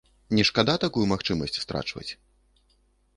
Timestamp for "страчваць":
1.65-2.09